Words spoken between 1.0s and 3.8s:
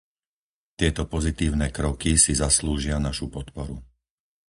pozitívne kroky si zaslúžia našu podporu.